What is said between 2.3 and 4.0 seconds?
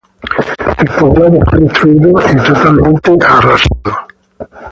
totalmente arrasado.